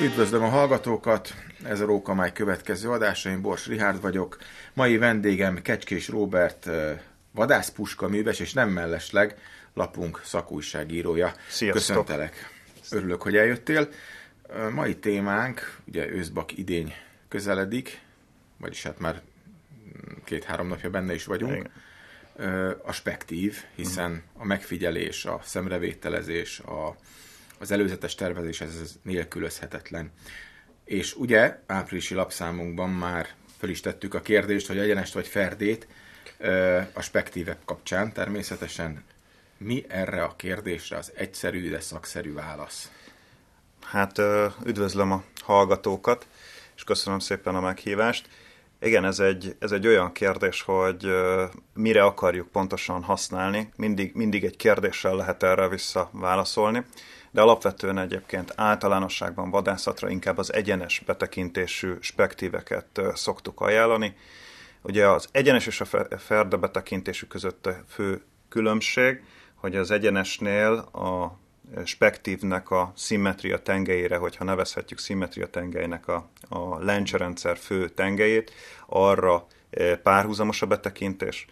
Üdvözlöm 0.00 0.42
a 0.42 0.48
hallgatókat, 0.48 1.34
ez 1.64 1.80
a 1.80 1.84
Rókamály 1.84 2.32
következő 2.32 2.90
adása, 2.90 3.30
én 3.30 3.40
Bors 3.40 3.66
Rihárd 3.66 4.00
vagyok. 4.00 4.38
Mai 4.72 4.96
vendégem 4.96 5.62
Kecskés 5.62 6.08
Róbert 6.08 6.68
vadászpuska 7.30 8.08
műves, 8.08 8.40
és 8.40 8.52
nem 8.52 8.68
mellesleg 8.68 9.38
lapunk 9.74 10.20
szakújságírója. 10.24 11.32
Sziasztok. 11.48 11.86
Köszöntelek. 11.86 12.50
Örülök, 12.90 13.22
hogy 13.22 13.36
eljöttél. 13.36 13.88
Mai 14.72 14.96
témánk, 14.96 15.80
ugye 15.84 16.08
őszbak 16.08 16.58
idény 16.58 16.94
közeledik, 17.28 18.00
vagyis 18.56 18.82
hát 18.82 18.98
már 18.98 19.22
két-három 20.24 20.68
napja 20.68 20.90
benne 20.90 21.14
is 21.14 21.24
vagyunk. 21.24 21.52
Igen 21.52 21.70
a 22.82 22.92
spektív, 22.92 23.64
hiszen 23.74 24.22
a 24.38 24.44
megfigyelés, 24.44 25.24
a 25.24 25.40
szemrevételezés, 25.44 26.58
a, 26.58 26.96
az 27.64 27.70
előzetes 27.70 28.14
tervezés 28.14 28.60
ez, 28.60 28.98
nélkülözhetetlen. 29.02 30.10
És 30.84 31.14
ugye 31.14 31.58
áprilisi 31.66 32.14
lapszámunkban 32.14 32.90
már 32.90 33.28
fel 33.58 33.68
is 33.68 33.80
tettük 33.80 34.14
a 34.14 34.20
kérdést, 34.20 34.66
hogy 34.66 34.78
egyenest 34.78 35.14
vagy 35.14 35.26
ferdét 35.26 35.86
a 36.92 37.00
spektívek 37.00 37.58
kapcsán. 37.64 38.12
Természetesen 38.12 39.04
mi 39.58 39.84
erre 39.88 40.22
a 40.22 40.36
kérdésre 40.36 40.96
az 40.96 41.12
egyszerű, 41.14 41.70
de 41.70 41.80
szakszerű 41.80 42.32
válasz? 42.32 42.90
Hát 43.82 44.20
üdvözlöm 44.64 45.12
a 45.12 45.24
hallgatókat, 45.40 46.26
és 46.76 46.84
köszönöm 46.84 47.18
szépen 47.18 47.54
a 47.54 47.60
meghívást. 47.60 48.28
Igen, 48.80 49.04
ez 49.04 49.18
egy, 49.18 49.56
ez 49.58 49.72
egy 49.72 49.86
olyan 49.86 50.12
kérdés, 50.12 50.62
hogy 50.62 51.06
mire 51.74 52.04
akarjuk 52.04 52.48
pontosan 52.48 53.02
használni. 53.02 53.72
Mindig, 53.76 54.14
mindig 54.14 54.44
egy 54.44 54.56
kérdéssel 54.56 55.16
lehet 55.16 55.42
erre 55.42 55.68
vissza 55.68 56.10
válaszolni, 56.12 56.84
de 57.34 57.40
alapvetően 57.40 57.98
egyébként 57.98 58.52
általánosságban 58.56 59.50
vadászatra 59.50 60.08
inkább 60.08 60.38
az 60.38 60.52
egyenes 60.52 61.02
betekintésű 61.06 61.94
spektíveket 62.00 63.00
szoktuk 63.14 63.60
ajánlani. 63.60 64.16
Ugye 64.82 65.08
az 65.08 65.28
egyenes 65.32 65.66
és 65.66 65.80
a 65.80 65.84
ferde 66.18 66.56
betekintésű 66.56 67.26
között 67.26 67.66
a 67.66 67.76
fő 67.88 68.22
különbség, 68.48 69.22
hogy 69.54 69.76
az 69.76 69.90
egyenesnél 69.90 70.72
a 70.78 71.38
spektívnek 71.84 72.70
a 72.70 72.92
szimmetria 72.96 73.58
tengelyére, 73.58 74.16
hogyha 74.16 74.44
nevezhetjük 74.44 74.98
szimmetria 74.98 75.46
tengelynek 75.46 76.08
a, 76.08 76.28
a 76.48 76.78
lencserendszer 76.84 77.56
fő 77.56 77.88
tengelyét, 77.88 78.52
arra 78.86 79.46
párhuzamos 80.02 80.62
a 80.62 80.66
betekintés. 80.66 81.46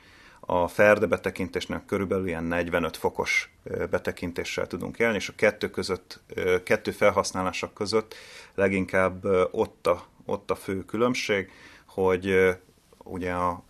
A 0.47 0.69
ferde 0.69 1.07
betekintésnek 1.07 1.85
körülbelül 1.85 2.27
ilyen 2.27 2.45
45 2.45 2.97
fokos 2.97 3.53
betekintéssel 3.91 4.67
tudunk 4.67 4.99
élni, 4.99 5.17
és 5.17 5.29
a 5.29 5.33
kettő, 5.37 5.71
között, 5.71 6.21
kettő 6.65 6.91
felhasználások 6.91 7.75
között 7.75 8.15
leginkább 8.55 9.25
ott 9.51 9.87
a, 9.87 10.07
ott 10.25 10.51
a 10.51 10.55
fő 10.55 10.85
különbség, 10.85 11.51
hogy 11.87 12.57
ugye 13.05 13.33
a 13.33 13.63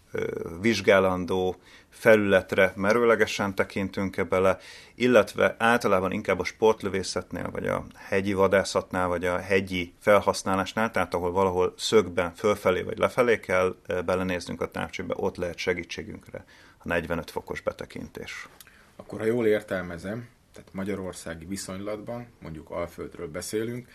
vizsgálandó 0.61 1.57
felületre 1.89 2.73
merőlegesen 2.77 3.55
tekintünk-e 3.55 4.25
bele, 4.25 4.59
illetve 4.95 5.55
általában 5.59 6.13
inkább 6.13 6.39
a 6.39 6.45
sportlövészetnél, 6.45 7.51
vagy 7.51 7.67
a 7.67 7.85
hegyi 7.97 8.33
vadászatnál, 8.33 9.09
vagy 9.09 9.25
a 9.25 9.39
hegyi 9.39 9.95
felhasználásnál, 9.99 10.91
tehát 10.91 11.15
ahol 11.15 11.33
valahol 11.33 11.75
szögben 11.77 12.35
fölfelé 12.35 12.83
vagy 12.83 12.99
lefelé 12.99 13.41
kell 13.41 13.77
belenéznünk 14.05 14.61
a 14.61 14.71
távcsőbe, 14.71 15.15
ott 15.17 15.37
lehet 15.37 15.59
segítségünkre 15.59 16.45
a 16.79 16.89
45 16.89 17.31
fokos 17.31 17.61
betekintés. 17.61 18.49
Akkor, 18.97 19.19
ha 19.19 19.27
jól 19.27 19.47
értelmezem, 19.47 20.29
tehát 20.53 20.73
magyarországi 20.73 21.45
viszonylatban, 21.45 22.27
mondjuk 22.39 22.71
Alföldről 22.71 23.29
beszélünk, 23.29 23.89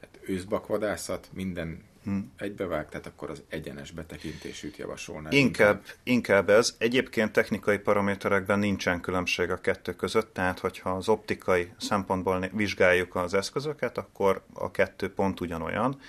tehát 0.00 0.18
őszbakvadászat, 0.28 1.28
minden 1.32 1.82
hmm. 2.04 2.32
egybevág, 2.36 2.88
tehát 2.88 3.06
akkor 3.06 3.30
az 3.30 3.42
egyenes 3.48 3.90
betekintésűt 3.90 4.76
javasolná. 4.76 5.30
Inkább, 5.30 5.82
inkább 6.02 6.50
ez. 6.50 6.74
Egyébként 6.78 7.32
technikai 7.32 7.78
paraméterekben 7.78 8.58
nincsen 8.58 9.00
különbség 9.00 9.50
a 9.50 9.60
kettő 9.60 9.92
között, 9.92 10.34
tehát 10.34 10.58
hogyha 10.58 10.90
az 10.90 11.08
optikai 11.08 11.72
szempontból 11.78 12.48
vizsgáljuk 12.52 13.14
az 13.14 13.34
eszközöket, 13.34 13.98
akkor 13.98 14.42
a 14.52 14.70
kettő 14.70 15.12
pont 15.12 15.40
ugyanolyan. 15.40 16.00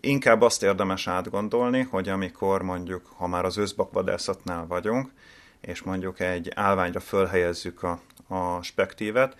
Inkább 0.00 0.42
azt 0.42 0.62
érdemes 0.62 1.06
átgondolni, 1.06 1.80
hogy 1.80 2.08
amikor 2.08 2.62
mondjuk, 2.62 3.06
ha 3.16 3.26
már 3.26 3.44
az 3.44 3.58
őszbakvadászatnál 3.58 4.66
vagyunk, 4.66 5.10
és 5.60 5.82
mondjuk 5.82 6.20
egy 6.20 6.50
állványra 6.54 7.00
fölhelyezzük 7.00 7.82
a, 7.82 8.00
a 8.28 8.62
spektívet, 8.62 9.36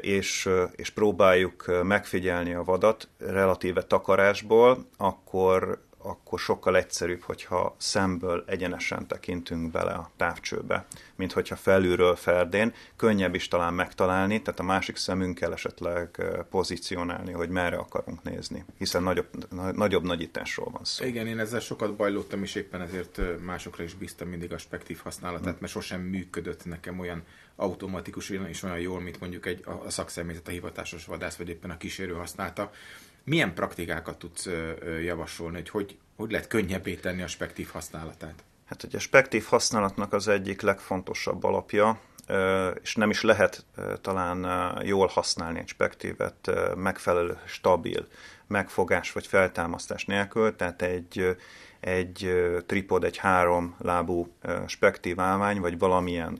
és, 0.00 0.48
és 0.76 0.90
próbáljuk 0.90 1.82
megfigyelni 1.82 2.54
a 2.54 2.64
vadat 2.64 3.08
relatíve 3.18 3.82
takarásból, 3.82 4.86
akkor, 4.96 5.85
akkor 6.06 6.38
sokkal 6.38 6.76
egyszerűbb, 6.76 7.22
hogyha 7.22 7.74
szemből 7.78 8.44
egyenesen 8.46 9.06
tekintünk 9.06 9.70
bele 9.70 9.92
a 9.92 10.10
távcsőbe, 10.16 10.86
mint 11.14 11.32
hogyha 11.32 11.56
felülről 11.56 12.16
ferdén. 12.16 12.74
Könnyebb 12.96 13.34
is 13.34 13.48
talán 13.48 13.74
megtalálni, 13.74 14.42
tehát 14.42 14.60
a 14.60 14.62
másik 14.62 14.96
szemünkkel 14.96 15.52
esetleg 15.52 16.22
pozícionálni, 16.50 17.32
hogy 17.32 17.48
merre 17.48 17.76
akarunk 17.76 18.22
nézni, 18.22 18.64
hiszen 18.78 19.02
nagyobb, 19.02 19.26
nagyobb 19.74 20.04
nagyításról 20.04 20.70
van 20.70 20.84
szó. 20.84 21.04
Igen, 21.04 21.26
én 21.26 21.38
ezzel 21.38 21.60
sokat 21.60 21.96
bajlottam, 21.96 22.42
és 22.42 22.54
éppen 22.54 22.80
ezért 22.80 23.20
másokra 23.44 23.82
is 23.82 23.94
bíztam 23.94 24.28
mindig 24.28 24.52
a 24.52 24.58
spektív 24.58 25.00
használatát, 25.02 25.54
mm. 25.54 25.58
mert 25.60 25.72
sosem 25.72 26.00
működött 26.00 26.64
nekem 26.64 26.98
olyan 26.98 27.22
automatikus 27.56 28.30
és 28.30 28.62
olyan 28.62 28.78
jól, 28.78 29.00
mint 29.00 29.20
mondjuk 29.20 29.46
egy, 29.46 29.64
a 29.84 29.90
szakszemélyzet, 29.90 30.48
a 30.48 30.50
hivatásos 30.50 31.04
vadász, 31.04 31.36
vagy 31.36 31.48
éppen 31.48 31.70
a 31.70 31.76
kísérő 31.76 32.12
használta. 32.12 32.70
Milyen 33.26 33.54
praktikákat 33.54 34.18
tudsz 34.18 34.48
javasolni, 35.02 35.56
hogy, 35.56 35.68
hogy 35.68 35.98
hogy 36.16 36.30
lehet 36.30 36.46
könnyebbé 36.46 36.94
tenni 36.94 37.22
a 37.22 37.26
spektív 37.26 37.68
használatát? 37.68 38.44
Hát 38.64 38.82
ugye 38.82 38.96
a 38.96 39.00
spektív 39.00 39.44
használatnak 39.44 40.12
az 40.12 40.28
egyik 40.28 40.60
legfontosabb 40.60 41.44
alapja, 41.44 42.00
és 42.82 42.94
nem 42.94 43.10
is 43.10 43.22
lehet 43.22 43.64
talán 44.00 44.72
jól 44.84 45.06
használni 45.06 45.58
egy 45.58 45.68
spektívet 45.68 46.50
megfelelő, 46.76 47.38
stabil 47.46 48.06
megfogás 48.46 49.12
vagy 49.12 49.26
feltámasztás 49.26 50.04
nélkül, 50.04 50.56
tehát 50.56 50.82
egy, 50.82 51.36
egy 51.80 52.30
tripod, 52.66 53.04
egy 53.04 53.16
három 53.16 53.76
lábú 53.78 54.28
spektív 54.66 55.20
állvány, 55.20 55.60
vagy 55.60 55.78
valamilyen 55.78 56.38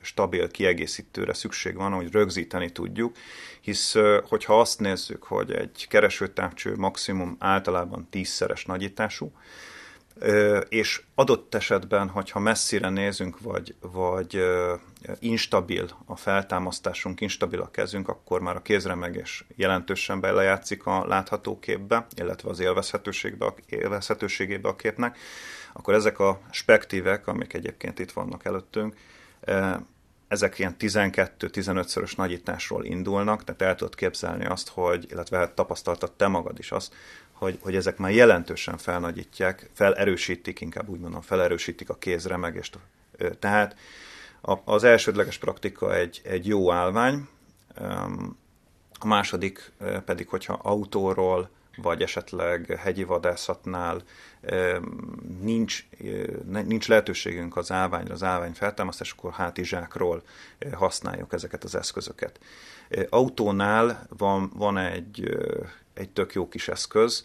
stabil 0.00 0.50
kiegészítőre 0.50 1.32
szükség 1.32 1.76
van, 1.76 1.92
hogy 1.92 2.12
rögzíteni 2.12 2.70
tudjuk, 2.70 3.16
hisz 3.60 3.94
hogyha 4.28 4.60
azt 4.60 4.80
nézzük, 4.80 5.22
hogy 5.22 5.52
egy 5.52 5.86
keresőtávcső 5.88 6.76
maximum 6.76 7.36
általában 7.38 8.06
tízszeres 8.10 8.64
nagyítású, 8.64 9.32
és 10.68 11.02
adott 11.14 11.54
esetben, 11.54 12.08
hogyha 12.08 12.38
messzire 12.38 12.88
nézünk, 12.88 13.40
vagy, 13.40 13.74
vagy 13.80 14.44
instabil 15.18 15.88
a 16.06 16.16
feltámasztásunk, 16.16 17.20
instabil 17.20 17.60
a 17.60 17.70
kezünk, 17.70 18.08
akkor 18.08 18.40
már 18.40 18.56
a 18.56 18.62
kézremegés 18.62 19.44
jelentősen 19.56 20.20
belejátszik 20.20 20.86
a 20.86 21.06
látható 21.06 21.58
képbe, 21.58 22.06
illetve 22.16 22.50
az 22.50 22.60
élvezhetőségbe, 22.60 23.54
élvezhetőségébe 23.66 24.68
a 24.68 24.76
képnek, 24.76 25.18
akkor 25.72 25.94
ezek 25.94 26.18
a 26.18 26.40
spektívek, 26.50 27.26
amik 27.26 27.52
egyébként 27.52 27.98
itt 27.98 28.12
vannak 28.12 28.44
előttünk, 28.44 28.96
ezek 30.28 30.58
ilyen 30.58 30.76
12-15-szörös 30.78 32.16
nagyításról 32.16 32.84
indulnak, 32.84 33.44
tehát 33.44 33.62
el 33.62 33.74
tudod 33.74 33.94
képzelni 33.94 34.46
azt, 34.46 34.68
hogy, 34.68 35.06
illetve 35.10 35.38
hát 35.38 35.52
tapasztaltad 35.52 36.12
te 36.12 36.26
magad 36.26 36.58
is 36.58 36.72
azt, 36.72 36.94
hogy, 37.44 37.58
hogy 37.62 37.76
ezek 37.76 37.96
már 37.96 38.10
jelentősen 38.10 38.78
felnagyítják, 38.78 39.70
felerősítik, 39.72 40.60
inkább 40.60 40.88
úgy 40.88 41.00
mondom, 41.00 41.20
felerősítik 41.20 41.88
a 41.90 41.94
kézremegést. 41.94 42.78
Tehát 43.38 43.76
az 44.64 44.84
elsődleges 44.84 45.38
praktika 45.38 45.94
egy, 45.94 46.20
egy 46.24 46.46
jó 46.46 46.72
állvány, 46.72 47.28
a 48.98 49.06
második 49.06 49.72
pedig, 50.04 50.28
hogyha 50.28 50.58
autóról, 50.62 51.50
vagy 51.76 52.02
esetleg 52.02 52.66
hegyi 52.66 53.04
vadászatnál 53.04 54.02
nincs, 55.40 55.86
nincs 56.44 56.88
lehetőségünk 56.88 57.56
az 57.56 57.72
állványra, 57.72 58.12
az 58.14 58.22
állvány 58.22 58.52
feltámasztás, 58.52 59.12
akkor 59.12 59.32
hátizsákról 59.32 60.22
használjuk 60.72 61.32
ezeket 61.32 61.64
az 61.64 61.74
eszközöket. 61.74 62.40
Autónál 63.08 64.06
van, 64.08 64.50
van 64.54 64.78
egy, 64.78 65.36
egy 65.94 66.10
tök 66.10 66.32
jó 66.32 66.48
kis 66.48 66.68
eszköz, 66.68 67.24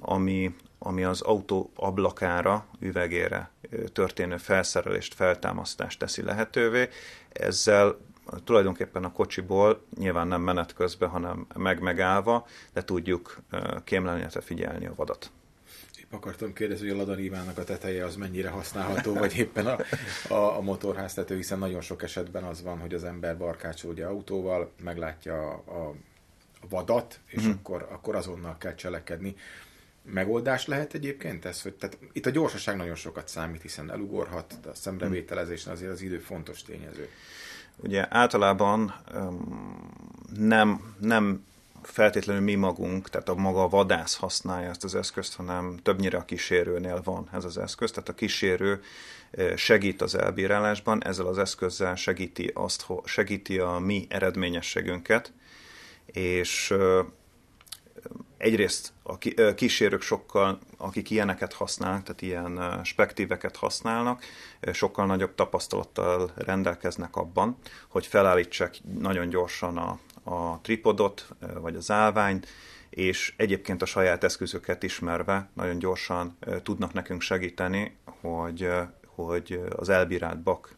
ami, 0.00 0.54
ami 0.78 1.04
az 1.04 1.20
autó 1.20 1.70
ablakára, 1.74 2.66
üvegére 2.80 3.50
történő 3.92 4.36
felszerelést, 4.36 5.14
feltámasztást 5.14 5.98
teszi 5.98 6.22
lehetővé. 6.22 6.88
Ezzel 7.32 7.98
tulajdonképpen 8.44 9.04
a 9.04 9.12
kocsiból, 9.12 9.84
nyilván 9.98 10.28
nem 10.28 10.42
menet 10.42 10.74
közben, 10.74 11.08
hanem 11.08 11.46
meg-megállva, 11.54 12.46
de 12.72 12.84
tudjuk 12.84 13.40
kémlelni, 13.84 14.20
illetve 14.20 14.40
figyelni 14.40 14.86
a 14.86 14.94
vadat. 14.94 15.30
Épp 15.98 16.12
akartam 16.12 16.52
kérdezni, 16.52 16.88
hogy 16.88 16.96
a 16.96 17.00
ladarivának 17.00 17.58
a 17.58 17.64
teteje 17.64 18.04
az 18.04 18.16
mennyire 18.16 18.48
használható, 18.48 19.14
vagy 19.14 19.38
éppen 19.38 19.66
a, 19.66 19.78
a, 20.34 20.56
a 20.56 20.60
motorháztető, 20.60 21.36
hiszen 21.36 21.58
nagyon 21.58 21.80
sok 21.80 22.02
esetben 22.02 22.44
az 22.44 22.62
van, 22.62 22.78
hogy 22.78 22.94
az 22.94 23.04
ember 23.04 23.38
barkácsol 23.38 23.90
ugye 23.90 24.06
autóval, 24.06 24.70
meglátja 24.82 25.48
a, 25.48 25.88
a 25.88 25.94
vadat, 26.68 27.20
és 27.26 27.46
mm. 27.46 27.50
akkor, 27.50 27.88
akkor 27.90 28.14
azonnal 28.14 28.56
kell 28.58 28.74
cselekedni. 28.74 29.36
Megoldás 30.02 30.66
lehet 30.66 30.94
egyébként 30.94 31.44
ez? 31.44 31.62
Hogy, 31.62 31.74
tehát 31.74 31.98
itt 32.12 32.26
a 32.26 32.30
gyorsaság 32.30 32.76
nagyon 32.76 32.94
sokat 32.94 33.28
számít, 33.28 33.62
hiszen 33.62 33.90
elugorhat, 33.90 34.58
a 34.66 34.74
szemrevételezés 34.74 35.66
azért 35.66 35.92
az 35.92 36.02
idő 36.02 36.18
fontos 36.18 36.62
tényező. 36.62 37.08
Ugye 37.82 38.06
általában 38.10 38.94
nem, 40.36 40.94
nem 41.00 41.44
feltétlenül 41.82 42.42
mi 42.42 42.54
magunk, 42.54 43.08
tehát 43.08 43.28
a 43.28 43.34
maga 43.34 43.62
a 43.62 43.68
vadász 43.68 44.16
használja 44.16 44.68
ezt 44.68 44.84
az 44.84 44.94
eszközt, 44.94 45.34
hanem 45.36 45.78
többnyire 45.82 46.18
a 46.18 46.24
kísérőnél 46.24 47.00
van 47.04 47.28
ez 47.32 47.44
az 47.44 47.58
eszköz. 47.58 47.90
Tehát 47.90 48.08
a 48.08 48.14
kísérő 48.14 48.82
segít 49.56 50.02
az 50.02 50.14
elbírálásban, 50.14 51.04
ezzel 51.04 51.26
az 51.26 51.38
eszközzel 51.38 51.94
segíti, 51.94 52.50
azt, 52.54 52.86
segíti 53.04 53.58
a 53.58 53.78
mi 53.78 54.06
eredményességünket, 54.08 55.32
és 56.06 56.74
egyrészt 58.40 58.92
a 59.02 59.18
kísérők 59.54 60.02
sokkal, 60.02 60.58
akik 60.76 61.10
ilyeneket 61.10 61.52
használnak, 61.52 62.02
tehát 62.02 62.22
ilyen 62.22 62.80
spektíveket 62.84 63.56
használnak, 63.56 64.24
sokkal 64.72 65.06
nagyobb 65.06 65.34
tapasztalattal 65.34 66.32
rendelkeznek 66.34 67.16
abban, 67.16 67.56
hogy 67.88 68.06
felállítsák 68.06 68.74
nagyon 68.98 69.28
gyorsan 69.28 69.76
a, 69.76 69.98
a 70.22 70.60
tripodot, 70.60 71.28
vagy 71.60 71.76
az 71.76 71.90
állványt, 71.90 72.46
és 72.90 73.34
egyébként 73.36 73.82
a 73.82 73.86
saját 73.86 74.24
eszközöket 74.24 74.82
ismerve 74.82 75.48
nagyon 75.54 75.78
gyorsan 75.78 76.38
tudnak 76.62 76.92
nekünk 76.92 77.20
segíteni, 77.20 77.96
hogy, 78.20 78.68
hogy 79.06 79.60
az 79.76 79.88
elbírált 79.88 80.42
bak, 80.42 80.76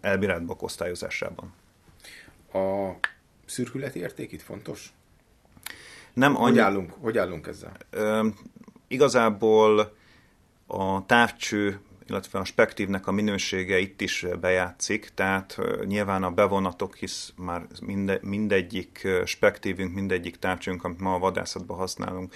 elbírált 0.00 0.44
bak 0.44 0.62
osztályozásában. 0.62 1.52
A 2.52 2.90
szürkületi 3.46 3.98
érték 3.98 4.32
itt 4.32 4.42
fontos? 4.42 4.92
Nem 6.14 6.36
annyi... 6.36 6.50
hogy, 6.50 6.58
állunk, 6.58 6.92
hogy 7.00 7.18
állunk 7.18 7.46
ezzel? 7.46 7.76
Ö, 7.90 8.26
igazából 8.88 9.94
a 10.66 11.06
távcső, 11.06 11.80
illetve 12.08 12.38
a 12.38 12.44
spektívnek 12.44 13.06
a 13.06 13.12
minősége 13.12 13.78
itt 13.78 14.00
is 14.00 14.26
bejátszik, 14.40 15.10
tehát 15.14 15.58
nyilván 15.84 16.22
a 16.22 16.30
bevonatok, 16.30 16.96
hisz 16.96 17.32
már 17.36 17.66
minde, 17.82 18.18
mindegyik 18.22 19.08
spektívünk, 19.24 19.94
mindegyik 19.94 20.36
távcsőnk, 20.36 20.84
amit 20.84 21.00
ma 21.00 21.14
a 21.14 21.18
vadászatban 21.18 21.76
használunk, 21.76 22.34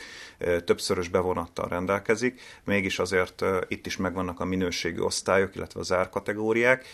többszörös 0.64 1.08
bevonattal 1.08 1.68
rendelkezik, 1.68 2.40
mégis 2.64 2.98
azért 2.98 3.44
itt 3.68 3.86
is 3.86 3.96
megvannak 3.96 4.40
a 4.40 4.44
minőségi 4.44 5.00
osztályok, 5.00 5.56
illetve 5.56 5.80
az 5.80 5.92
árkategóriák. 5.92 6.84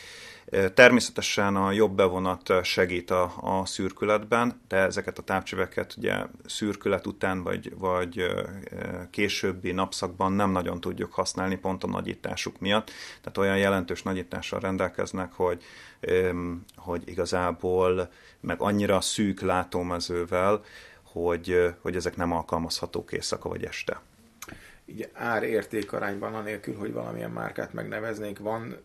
Természetesen 0.75 1.57
a 1.57 1.71
jobb 1.71 1.97
bevonat 1.97 2.65
segít 2.65 3.11
a, 3.11 3.33
a 3.41 3.67
szürkületben, 3.67 4.61
de 4.69 4.77
ezeket 4.77 5.19
a 5.19 5.23
távcsöveket 5.23 5.95
ugye 5.99 6.15
szürkület 6.47 7.07
után 7.07 7.43
vagy, 7.43 7.79
vagy 7.79 8.27
későbbi 9.11 9.73
napszakban 9.73 10.33
nem 10.33 10.51
nagyon 10.51 10.81
tudjuk 10.81 11.13
használni 11.13 11.57
pont 11.57 11.85
a 11.85 11.87
nagyításuk 11.87 12.59
miatt. 12.59 12.91
Tehát 13.21 13.39
olyan 13.39 13.59
jelentős 13.59 14.03
nagyítással 14.03 14.61
rendelkeznek, 14.61 15.33
hogy, 15.33 15.63
hogy 16.77 17.03
igazából 17.09 18.11
meg 18.41 18.61
annyira 18.61 19.01
szűk 19.01 19.41
látómezővel, 19.41 20.65
hogy, 21.03 21.75
hogy 21.81 21.97
ezek 21.97 22.17
nem 22.17 22.33
alkalmazhatók 22.33 23.13
éjszaka 23.13 23.49
vagy 23.49 23.65
este. 23.65 24.01
Így 24.87 25.09
ár-érték 25.13 25.93
arányban, 25.93 26.35
anélkül, 26.35 26.77
hogy 26.77 26.93
valamilyen 26.93 27.31
márkát 27.31 27.73
megneveznénk, 27.73 28.39
van 28.39 28.77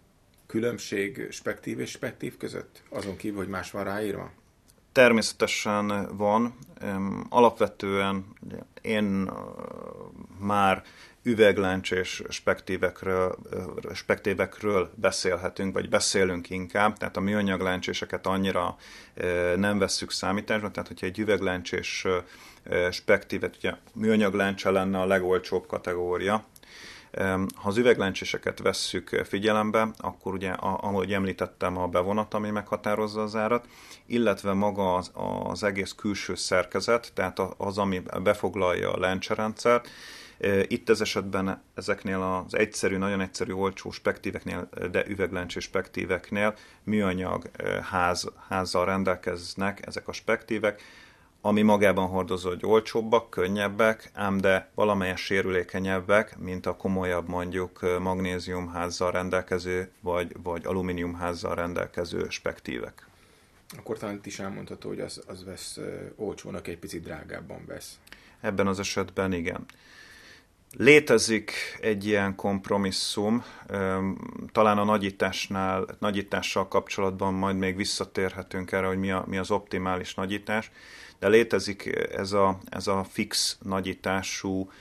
különbség 0.50 1.28
spektív 1.32 1.80
és 1.80 1.90
spektív 1.90 2.38
között? 2.38 2.82
Azon 2.90 3.16
kívül, 3.16 3.38
hogy 3.38 3.48
más 3.48 3.72
van 3.72 3.84
ráírva? 3.84 4.32
Természetesen 4.92 6.18
van. 6.18 6.58
Alapvetően 7.30 8.26
én 8.82 9.30
már 10.40 10.84
üvegláncs 11.24 11.92
és 11.92 12.24
spektívekről, 12.30 13.38
spektívekről 13.94 14.92
beszélhetünk, 14.96 15.74
vagy 15.74 15.90
beszélünk 15.90 16.50
inkább, 16.50 16.98
tehát 16.98 17.18
a 17.18 17.20
műanyagláncséseket 17.20 18.28
annyira 18.28 18.78
nem 19.56 19.78
vesszük 19.78 20.12
számításba, 20.12 20.72
tehát 20.72 20.88
hogyha 20.88 21.06
egy 21.06 21.20
üvegláncs 21.20 21.72
és 21.72 22.08
spektívet, 22.92 23.56
ugye 23.56 23.74
műanyagláncsa 23.94 24.72
lenne 24.72 25.00
a 25.00 25.06
legolcsóbb 25.06 25.68
kategória, 25.68 26.46
ha 27.56 27.68
az 27.68 27.78
üvegláncséseket 27.78 28.60
vesszük 28.60 29.22
figyelembe, 29.26 29.88
akkor 29.98 30.34
ugye, 30.34 30.52
ahogy 30.60 31.14
említettem, 31.14 31.78
a 31.78 31.88
bevonat, 31.88 32.34
ami 32.34 32.50
meghatározza 32.50 33.22
az 33.22 33.36
árat, 33.36 33.68
illetve 34.06 34.54
maga 34.54 34.96
az, 34.96 35.12
az 35.44 35.64
egész 35.64 35.94
külső 35.94 36.36
szerkezet, 36.36 37.12
tehát 37.14 37.40
az, 37.58 37.78
ami 37.78 38.02
befoglalja 38.24 38.94
a 38.94 39.00
lencserendszert, 39.00 39.90
itt 40.68 40.90
ez 40.90 41.02
esetben 41.02 41.62
ezeknél 41.76 42.22
az 42.22 42.56
egyszerű, 42.56 42.98
nagyon 42.98 43.22
egyszerű, 43.22 43.52
olcsó 43.52 43.92
spektíveknél, 43.92 44.70
de 44.92 45.06
üvegláncsés 45.08 45.64
spektíveknél 45.64 46.56
műanyag 46.84 47.50
ház, 47.90 48.28
házzal 48.50 48.86
rendelkeznek 48.86 49.86
ezek 49.86 50.08
a 50.08 50.12
spektívek, 50.12 50.82
ami 51.42 51.62
magában 51.62 52.08
hordozó, 52.08 52.50
hogy 52.50 52.66
olcsóbbak, 52.66 53.30
könnyebbek, 53.30 54.12
ám 54.14 54.38
de 54.38 54.70
valamelyes 54.74 55.22
sérülékenyebbek, 55.22 56.38
mint 56.38 56.66
a 56.66 56.76
komolyabb 56.76 57.28
mondjuk 57.28 58.00
magnéziumházzal 58.00 59.12
rendelkező, 59.12 59.92
vagy, 60.00 60.36
vagy 60.44 60.66
alumíniumházzal 60.66 61.56
rendelkező 61.56 62.26
spektívek. 62.30 63.08
Akkor 63.78 63.98
talán 63.98 64.16
itt 64.16 64.26
is 64.26 64.40
elmondható, 64.40 64.90
hogy 64.90 65.00
az, 65.00 65.24
az 65.28 65.44
vesz 65.44 65.80
olcsónak, 66.16 66.68
egy 66.68 66.78
picit 66.78 67.04
drágábban 67.04 67.66
vesz. 67.66 68.00
Ebben 68.42 68.68
az 68.68 68.80
esetben 68.80 69.34
igen. 69.34 69.66
Létezik 70.78 71.52
egy 71.82 72.06
ilyen 72.06 72.36
kompromisszum, 72.36 73.44
talán 74.52 74.78
a 74.78 74.84
nagyításnál, 74.84 75.86
nagyítással 76.00 76.68
kapcsolatban 76.68 77.34
majd 77.34 77.58
még 77.58 77.76
visszatérhetünk 77.76 78.72
erre, 78.72 78.88
hogy 78.88 78.98
mi, 78.98 79.12
a, 79.12 79.24
mi 79.28 79.38
az 79.38 79.52
optimális 79.52 80.14
nagyítás, 80.16 80.72
de 81.20 81.28
létezik 81.28 82.08
ez 82.12 82.32
a, 82.32 82.58
ez 82.70 82.88
a 82.88 83.06
fix 83.10 83.58
nagyítású 83.62 84.72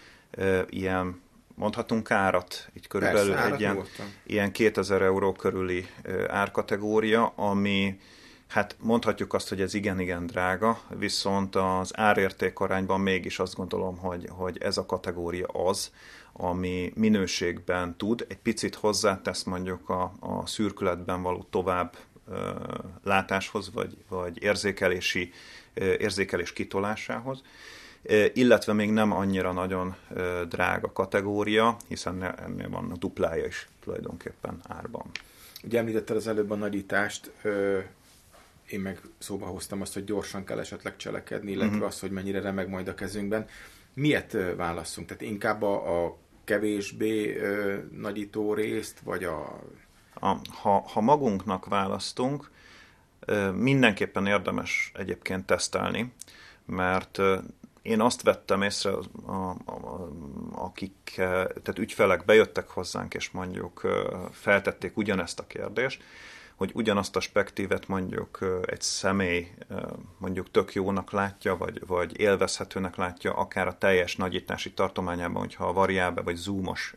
ilyen 0.69 1.21
mondhatunk 1.55 2.11
árat, 2.11 2.69
így 2.77 2.87
körülbelül 2.87 3.35
Persze, 3.35 3.53
egy 3.53 3.61
ilyen, 3.61 3.85
ilyen 4.27 4.53
2000 4.53 5.03
euró 5.03 5.33
körüli 5.33 5.87
árkategória, 6.29 7.33
ami 7.37 8.01
hát 8.49 8.77
mondhatjuk 8.81 9.33
azt, 9.35 9.49
hogy 9.49 9.61
ez 9.61 9.75
igen-igen 9.75 10.27
drága, 10.27 10.81
viszont 10.89 11.57
az 11.57 11.99
árérték 11.99 12.59
arányban 12.59 13.01
mégis 13.01 13.39
azt 13.39 13.55
gondolom, 13.55 13.97
hogy, 13.97 14.27
hogy 14.31 14.59
ez 14.59 14.77
a 14.77 14.87
kategória 14.87 15.47
az, 15.47 15.93
ami 16.33 16.93
minőségben 16.95 17.97
tud, 17.97 18.27
egy 18.29 18.39
picit 18.39 18.75
hozzátesz 18.75 19.43
mondjuk 19.43 19.89
a, 19.89 20.13
a 20.21 20.47
szürkületben 20.47 21.23
való 21.23 21.47
tovább 21.51 21.97
ö, 22.31 22.51
látáshoz, 23.03 23.73
vagy, 23.73 23.97
vagy 24.09 24.43
érzékelési, 24.43 25.33
ö, 25.75 25.95
érzékelés 25.99 26.53
kitolásához, 26.53 27.43
illetve 28.33 28.73
még 28.73 28.91
nem 28.91 29.13
annyira 29.13 29.53
nagyon 29.53 29.97
drága 30.49 30.93
kategória, 30.93 31.77
hiszen 31.89 32.23
ennél 32.23 32.69
van 32.69 32.91
a 32.91 32.97
duplája 32.97 33.47
is 33.47 33.69
tulajdonképpen 33.81 34.61
árban. 34.69 35.11
Ugye 35.65 35.79
említetted 35.79 36.17
az 36.17 36.27
előbb 36.27 36.51
a 36.51 36.55
nagyítást, 36.55 37.31
én 38.69 38.81
meg 38.81 39.01
szóba 39.19 39.47
hoztam 39.47 39.81
azt, 39.81 39.95
hogy 39.95 40.05
gyorsan 40.05 40.45
kell 40.45 40.59
esetleg 40.59 40.97
cselekedni, 40.97 41.51
illetve 41.51 41.73
uh-huh. 41.73 41.87
azt, 41.87 42.01
hogy 42.01 42.11
mennyire 42.11 42.41
remeg 42.41 42.69
majd 42.69 42.89
a 42.89 42.95
kezünkben. 42.95 43.47
Miért 43.95 44.37
válasszunk? 44.57 45.07
Tehát 45.07 45.23
inkább 45.23 45.63
a, 45.63 46.05
a 46.05 46.17
kevésbé 46.45 47.37
ö, 47.37 47.79
nagyító 47.91 48.55
részt, 48.55 49.01
vagy 49.01 49.25
a... 49.25 49.61
a 50.15 50.37
ha, 50.51 50.81
ha 50.81 51.01
magunknak 51.01 51.67
választunk, 51.67 52.51
mindenképpen 53.55 54.27
érdemes 54.27 54.93
egyébként 54.95 55.47
tesztelni, 55.47 56.13
mert 56.65 57.19
én 57.83 58.01
azt 58.01 58.23
vettem 58.23 58.63
észre, 58.63 58.91
a, 58.91 59.05
a, 59.27 59.51
a, 59.65 60.11
akik, 60.53 61.13
tehát 61.15 61.79
ügyfelek 61.79 62.25
bejöttek 62.25 62.69
hozzánk, 62.69 63.15
és 63.15 63.31
mondjuk 63.31 63.87
feltették 64.33 64.97
ugyanezt 64.97 65.39
a 65.41 65.47
kérdést, 65.47 66.03
hogy 66.59 66.71
ugyanazt 66.75 67.17
a 67.17 67.21
spektívet 67.21 67.89
mondjuk 67.89 68.63
egy 68.67 68.81
személy 68.81 69.55
mondjuk 70.19 70.51
tök 70.51 70.75
jónak 70.75 71.13
látja, 71.13 71.57
vagy, 71.57 71.87
vagy 71.87 72.21
élvezhetőnek 72.21 72.97
látja, 72.97 73.35
akár 73.35 73.67
a 73.67 73.79
teljes 73.79 74.17
nagyítási 74.17 74.73
tartományában, 74.73 75.41
hogyha 75.41 75.67
a 75.67 75.73
variábe 75.73 76.21
vagy 76.21 76.37
zoomos 76.37 76.95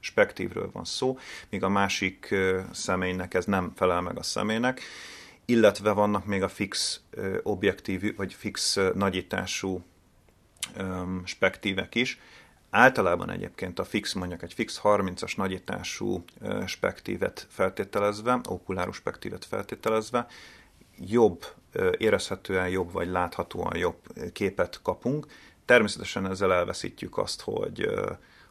spektívről 0.00 0.70
van 0.72 0.84
szó, 0.84 1.18
míg 1.50 1.62
a 1.62 1.68
másik 1.68 2.34
személynek 2.72 3.34
ez 3.34 3.44
nem 3.44 3.72
felel 3.76 4.00
meg 4.00 4.18
a 4.18 4.22
személynek, 4.22 4.80
illetve 5.44 5.92
vannak 5.92 6.24
még 6.24 6.42
a 6.42 6.48
fix 6.48 7.00
objektívű, 7.42 8.14
vagy 8.14 8.34
fix 8.34 8.78
nagyítású 8.94 9.84
spektívek 11.24 11.94
is, 11.94 12.20
Általában 12.76 13.30
egyébként 13.30 13.78
a 13.78 13.84
fix, 13.84 14.12
mondjuk 14.12 14.42
egy 14.42 14.52
fix 14.52 14.80
30-as 14.82 15.36
nagyítású 15.36 16.24
spektívet 16.66 17.46
feltételezve, 17.50 18.40
okulárus 18.48 18.96
spektívet 18.96 19.44
feltételezve, 19.44 20.26
jobb 20.98 21.44
érezhetően 21.96 22.68
jobb 22.68 22.92
vagy 22.92 23.08
láthatóan 23.08 23.76
jobb 23.76 23.96
képet 24.32 24.80
kapunk. 24.82 25.26
Természetesen 25.64 26.30
ezzel 26.30 26.52
elveszítjük 26.52 27.18
azt, 27.18 27.40
hogy 27.40 27.88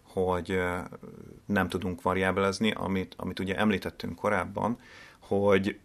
hogy 0.03 0.59
nem 1.45 1.69
tudunk 1.69 2.01
variábelezni, 2.01 2.71
amit, 2.71 3.13
amit 3.17 3.39
ugye 3.39 3.57
említettünk 3.57 4.15
korábban, 4.15 4.79
hogy 5.19 5.79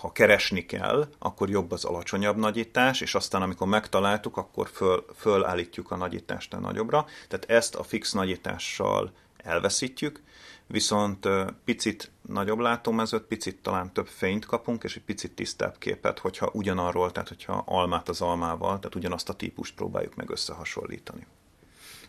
ha 0.00 0.12
keresni 0.12 0.66
kell, 0.66 1.08
akkor 1.18 1.50
jobb 1.50 1.72
az 1.72 1.84
alacsonyabb 1.84 2.36
nagyítás, 2.36 3.00
és 3.00 3.14
aztán 3.14 3.42
amikor 3.42 3.66
megtaláltuk, 3.66 4.36
akkor 4.36 4.68
föl, 4.68 5.04
fölállítjuk 5.16 5.90
a 5.90 5.96
nagyítást 5.96 6.60
nagyobbra. 6.60 7.06
Tehát 7.28 7.50
ezt 7.50 7.74
a 7.74 7.82
fix 7.82 8.12
nagyítással 8.12 9.12
elveszítjük, 9.36 10.22
viszont 10.66 11.28
picit 11.64 12.10
nagyobb 12.22 12.58
látómezőt, 12.58 13.22
picit 13.22 13.62
talán 13.62 13.92
több 13.92 14.06
fényt 14.06 14.46
kapunk, 14.46 14.84
és 14.84 14.96
egy 14.96 15.02
picit 15.02 15.32
tisztább 15.32 15.78
képet, 15.78 16.18
hogyha 16.18 16.50
ugyanarról, 16.52 17.12
tehát 17.12 17.28
hogyha 17.28 17.62
almát 17.66 18.08
az 18.08 18.20
almával, 18.20 18.78
tehát 18.78 18.94
ugyanazt 18.94 19.28
a 19.28 19.34
típust 19.34 19.74
próbáljuk 19.74 20.14
meg 20.14 20.30
összehasonlítani. 20.30 21.26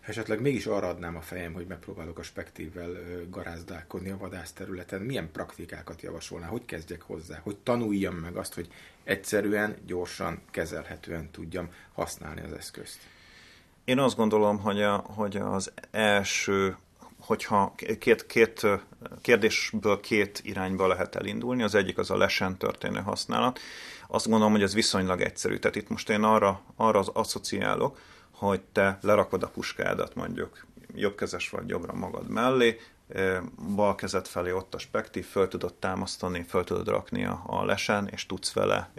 Ha 0.02 0.08
esetleg 0.12 0.42
mégis 0.42 0.66
arra 0.66 0.88
adnám 0.88 1.16
a 1.16 1.22
fejem, 1.22 1.54
hogy 1.54 1.68
megpróbálok 1.68 2.20
a 2.20 2.24
spektívvel 2.24 2.90
garázdálkodni 3.30 4.10
a 4.10 4.18
vadászterületen, 4.18 5.02
milyen 5.02 5.32
praktikákat 5.32 6.02
javasolná, 6.02 6.48
hogy 6.48 6.66
kezdjek 6.66 7.02
hozzá, 7.02 7.40
hogy 7.44 7.58
tanuljam 7.58 8.16
meg 8.16 8.36
azt, 8.36 8.54
hogy 8.54 8.68
egyszerűen, 9.04 9.76
gyorsan, 9.86 10.42
kezelhetően 10.52 11.30
tudjam 11.32 11.70
használni 11.94 12.42
az 12.42 12.52
eszközt. 12.52 13.00
Én 13.84 14.00
azt 14.00 14.16
gondolom, 14.16 14.60
hogy, 14.60 14.82
a, 14.82 14.96
hogy 14.98 15.38
az 15.38 15.72
első 15.92 16.78
hogyha 17.20 17.76
két, 18.00 18.26
két 18.26 18.68
kérdésből 19.22 20.00
két 20.00 20.42
irányba 20.44 20.88
lehet 20.88 21.16
elindulni, 21.16 21.64
az 21.64 21.76
egyik 21.76 21.98
az 21.98 22.12
a 22.12 22.18
lesen 22.18 22.58
történő 22.58 23.00
használat. 23.00 23.60
Azt 24.08 24.28
gondolom, 24.28 24.52
hogy 24.52 24.62
ez 24.62 24.74
viszonylag 24.74 25.22
egyszerű. 25.22 25.58
Tehát 25.58 25.76
itt 25.76 25.90
most 25.90 26.10
én 26.10 26.24
arra, 26.24 26.62
arra 26.76 27.00
az 27.00 27.08
asszociálok, 27.08 28.00
hogy 28.40 28.62
te 28.72 28.98
lerakod 29.02 29.44
a 29.44 29.48
puskádat 29.48 30.16
mondjuk 30.16 30.66
jobbkezes 30.96 31.50
vagy 31.50 31.70
jobbra 31.70 31.94
magad 31.94 32.30
mellé, 32.30 32.80
bal 33.76 33.96
kezed 33.96 34.28
felé 34.28 34.52
ott 34.52 34.74
a 34.74 34.78
spektív, 34.78 35.26
föl 35.26 35.48
tudod 35.48 35.74
támasztani, 35.74 36.44
föl 36.44 36.64
tudod 36.64 36.88
rakni 36.88 37.26
a, 37.26 37.44
a 37.46 37.66
lesen, 37.66 38.08
és 38.08 38.26
tudsz 38.26 38.54
vele, 38.54 38.90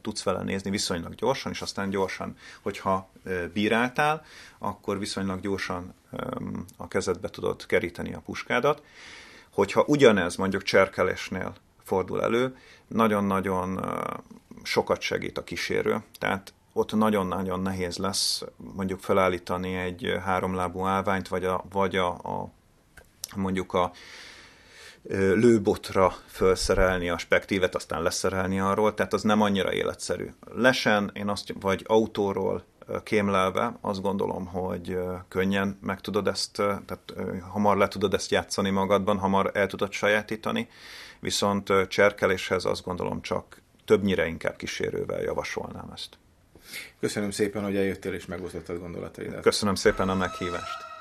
tudsz 0.00 0.22
vele 0.22 0.42
nézni 0.42 0.70
viszonylag 0.70 1.14
gyorsan, 1.14 1.52
és 1.52 1.62
aztán 1.62 1.90
gyorsan, 1.90 2.36
hogyha 2.62 3.08
bíráltál, 3.52 4.24
akkor 4.58 4.98
viszonylag 4.98 5.40
gyorsan 5.40 5.94
a 6.76 6.88
kezedbe 6.88 7.28
tudod 7.28 7.66
keríteni 7.66 8.14
a 8.14 8.22
puskádat. 8.24 8.82
Hogyha 9.50 9.84
ugyanez 9.86 10.36
mondjuk 10.36 10.62
cserkelésnél 10.62 11.54
fordul 11.82 12.22
elő, 12.22 12.56
nagyon-nagyon 12.86 13.84
sokat 14.62 15.00
segít 15.00 15.38
a 15.38 15.44
kísérő. 15.44 16.02
Tehát 16.18 16.52
ott 16.72 16.92
nagyon-nagyon 16.92 17.60
nehéz 17.60 17.96
lesz 17.96 18.42
mondjuk 18.56 19.00
felállítani 19.00 19.74
egy 19.74 20.14
háromlábú 20.24 20.84
állványt, 20.84 21.28
vagy 21.28 21.44
a, 21.44 21.64
vagy 21.70 21.96
a, 21.96 22.08
a 22.08 22.50
mondjuk 23.36 23.72
a 23.72 23.92
lőbotra 25.34 26.14
felszerelni 26.26 27.08
a 27.08 27.18
spektívet, 27.18 27.74
aztán 27.74 28.02
leszerelni 28.02 28.60
arról, 28.60 28.94
tehát 28.94 29.12
az 29.12 29.22
nem 29.22 29.40
annyira 29.40 29.72
életszerű. 29.72 30.32
Lesen, 30.54 31.10
én 31.14 31.28
azt, 31.28 31.54
vagy 31.60 31.84
autóról 31.86 32.64
kémlelve, 33.02 33.78
azt 33.80 34.02
gondolom, 34.02 34.46
hogy 34.46 34.98
könnyen 35.28 35.78
meg 35.82 36.00
tudod 36.00 36.26
ezt, 36.26 36.52
tehát 36.56 37.14
hamar 37.50 37.76
le 37.76 37.88
tudod 37.88 38.14
ezt 38.14 38.30
játszani 38.30 38.70
magadban, 38.70 39.18
hamar 39.18 39.50
el 39.54 39.66
tudod 39.66 39.92
sajátítani, 39.92 40.68
viszont 41.20 41.72
cserkeléshez 41.88 42.64
azt 42.64 42.84
gondolom 42.84 43.22
csak 43.22 43.60
többnyire 43.84 44.26
inkább 44.26 44.56
kísérővel 44.56 45.20
javasolnám 45.20 45.90
ezt. 45.94 46.18
Köszönöm 47.00 47.30
szépen, 47.30 47.62
hogy 47.62 47.76
eljöttél 47.76 48.12
és 48.12 48.26
megosztottad 48.26 48.78
gondolataidat. 48.78 49.42
Köszönöm 49.42 49.74
szépen 49.74 50.08
a 50.08 50.14
meghívást. 50.14 50.91